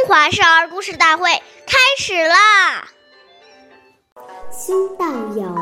[0.00, 1.30] 中华少儿故事大会
[1.66, 2.84] 开始啦！
[4.50, 5.04] 兄道
[5.36, 5.54] 友，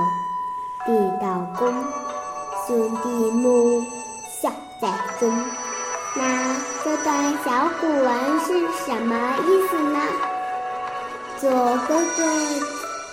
[0.86, 1.74] 弟道恭，
[2.64, 3.82] 兄弟睦，
[4.40, 4.48] 孝
[4.80, 4.88] 在
[5.18, 5.28] 中。
[6.14, 6.54] 那
[6.84, 9.98] 这段小古文是什么意思呢？
[11.38, 11.50] 做
[11.88, 12.22] 哥哥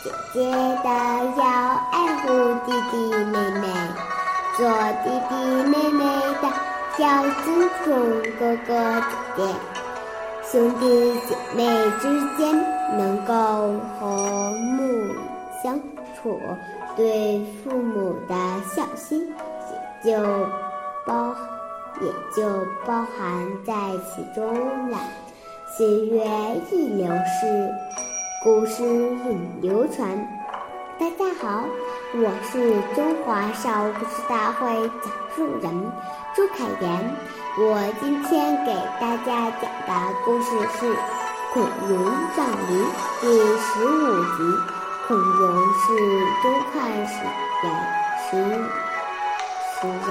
[0.03, 0.51] 姐姐
[0.83, 0.89] 的
[1.37, 1.43] 要
[1.91, 3.73] 爱护弟弟妹妹，
[4.57, 4.69] 做
[5.03, 5.35] 弟弟
[5.71, 6.05] 妹妹
[6.39, 6.53] 的
[6.99, 9.01] 要尊重哥哥
[9.35, 9.74] 姐姐。
[10.55, 11.67] 兄弟姐妹
[11.99, 12.55] 之间
[12.97, 13.33] 能够
[13.99, 15.13] 和睦
[15.61, 15.77] 相
[16.15, 16.39] 处，
[16.95, 18.33] 对父母的
[18.73, 19.27] 孝心
[20.05, 20.23] 也就
[21.05, 21.35] 包
[21.99, 22.47] 也就
[22.87, 23.73] 包含在
[24.07, 24.97] 其中了。
[25.75, 26.25] 岁月
[26.71, 27.69] 易流逝，
[28.41, 30.25] 故事永流传。
[30.97, 31.65] 大家好，
[32.13, 35.91] 我是中华少儿故事大会讲述人
[36.33, 37.15] 朱凯言。
[37.59, 40.85] 我今天给大家讲的故事是
[41.53, 41.99] 《孔融
[42.37, 42.79] 让梨》
[43.19, 43.27] 第
[43.59, 44.37] 十五集。
[45.05, 45.83] 孔融是
[46.41, 47.13] 东汉时
[47.61, 47.65] 的
[48.23, 48.31] 诗
[49.75, 50.09] 诗人，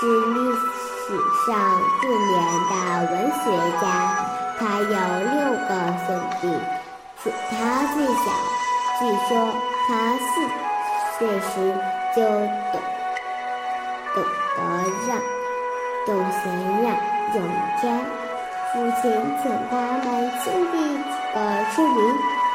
[0.32, 1.12] 历史
[1.46, 1.52] 上
[2.00, 2.32] 著名
[2.70, 2.74] 的
[3.12, 3.44] 文学
[3.82, 3.84] 家。
[4.58, 5.36] 他有六
[5.68, 5.70] 个
[6.06, 6.08] 兄
[6.40, 6.48] 弟，
[7.22, 7.54] 属他
[7.94, 8.32] 最小。
[8.98, 9.52] 据说
[9.86, 10.28] 他四
[11.18, 11.50] 岁时
[12.14, 12.22] 就
[12.72, 12.80] 懂
[14.14, 14.16] 懂
[14.56, 14.58] 得
[15.06, 15.10] 让
[16.06, 16.42] 懂贤
[16.82, 16.84] 让
[17.34, 17.44] 有一
[17.78, 17.84] 天，
[18.72, 19.04] 父亲
[19.42, 20.06] 请他们
[20.42, 21.36] 兄弟几个
[21.74, 21.98] 吃梨，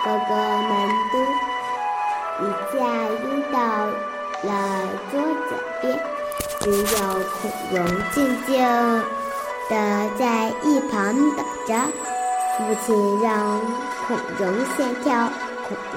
[0.03, 0.31] 哥哥
[0.64, 0.72] 们
[1.14, 1.14] 都
[2.44, 2.75] 一下
[3.23, 3.58] 晕到
[4.42, 4.50] 了
[5.12, 5.84] 桌子边，
[6.59, 6.84] 只有
[7.39, 7.39] 孔
[7.72, 7.75] 融
[8.12, 8.16] 静
[8.47, 8.50] 静
[9.69, 9.73] 的。
[10.17, 11.69] 在一旁等着。
[12.58, 13.62] 父亲让
[14.08, 14.42] 孔融
[14.75, 15.30] 先跳。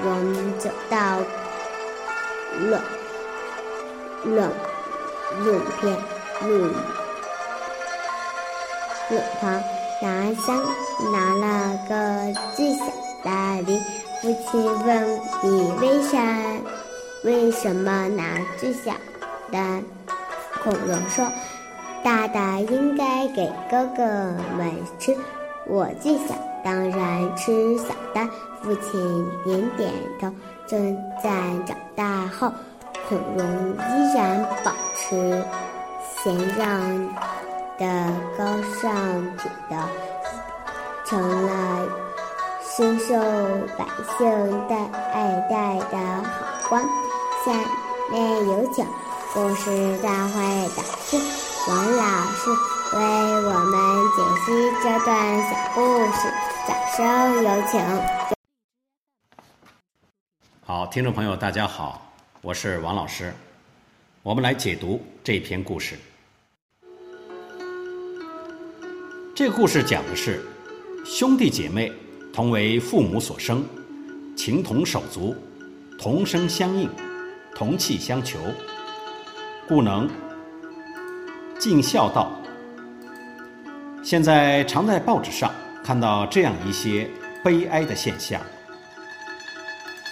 [0.05, 1.19] 我们走到
[2.61, 2.81] 冷
[4.25, 4.51] 冷
[5.45, 5.97] 冷片
[6.43, 6.67] 路
[9.11, 9.63] 路旁，
[10.01, 10.63] 拿香
[11.13, 11.93] 拿了个
[12.55, 12.85] 最小
[13.23, 13.81] 的梨。
[14.23, 16.19] 父亲问：“你为啥
[17.25, 18.93] 为什么拿最小
[19.53, 19.83] 的？”
[20.65, 21.31] 孔融说
[22.03, 24.03] ：“大的应该给哥哥
[24.57, 25.15] 们吃，
[25.67, 28.29] 我最小，当然吃小的。”
[28.65, 30.33] 父亲点点头，
[30.67, 31.31] 正在
[31.67, 32.51] 长大后，
[33.07, 35.45] 孔融依然保持
[36.17, 36.81] 贤让
[37.77, 38.45] 的高
[38.81, 38.91] 尚
[39.37, 39.77] 品德，
[41.05, 41.87] 成了
[42.75, 43.15] 深受
[43.77, 43.85] 百
[44.17, 44.27] 姓
[44.67, 44.75] 的
[45.13, 46.83] 爱戴的好官。
[47.45, 47.53] 下
[48.11, 48.83] 面有请
[49.35, 51.19] 故事大会导师
[51.69, 52.03] 王老
[52.33, 52.51] 师
[52.95, 52.99] 为
[53.45, 53.75] 我们
[54.17, 56.33] 解析这段小故事，
[56.97, 57.81] 掌声有请。
[60.61, 63.35] 好，听众朋友，大家好，我是王老师。
[64.23, 65.99] 我们来解读这篇故事。
[69.35, 70.47] 这个故事讲的是
[71.05, 71.93] 兄弟姐妹
[72.33, 73.67] 同为父母所生，
[74.37, 75.35] 情同手足，
[75.99, 76.89] 同声相应，
[77.57, 78.39] 同气相求，
[79.67, 80.09] 故能
[81.59, 82.31] 尽孝道。
[84.05, 85.53] 现在常在报纸上
[85.85, 87.09] 看到这样一些
[87.45, 88.41] 悲哀的现象。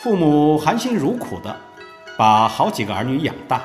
[0.03, 1.56] 父母含辛茹苦的
[2.19, 3.62] 把好几个儿女养大，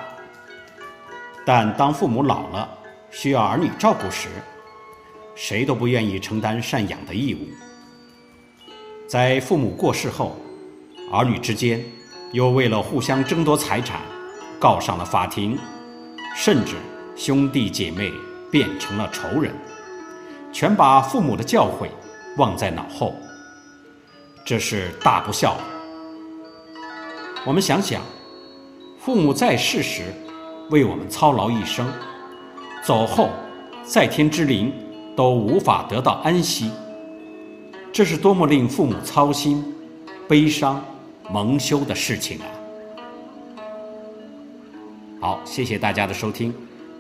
[1.46, 2.70] 但当父母老了
[3.12, 4.30] 需要儿女照顾时，
[5.36, 7.40] 谁都不愿意承担赡养的义务。
[9.06, 10.38] 在父母过世后，
[11.12, 11.84] 儿女之间
[12.32, 14.00] 又为了互相争夺财产，
[14.60, 15.58] 告上了法庭，
[16.36, 16.76] 甚至
[17.16, 18.14] 兄弟姐妹
[18.50, 19.54] 变成了仇人，
[20.52, 21.88] 全把父母的教诲
[22.38, 23.14] 忘在脑后，
[24.46, 25.56] 这是大不孝。
[27.46, 28.02] 我们想想，
[29.00, 30.04] 父母在世时
[30.70, 31.88] 为我们操劳一生，
[32.84, 33.30] 走后
[33.84, 34.74] 在天之灵
[35.16, 36.72] 都无法得到安息，
[37.94, 39.64] 这是多么令父母操心、
[40.28, 40.84] 悲伤、
[41.30, 42.46] 蒙羞的事情啊！
[45.22, 46.54] 好，谢谢大家的收听，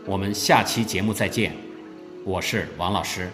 [0.05, 1.53] 我们下期节目再见，
[2.27, 3.29] 我是王老师。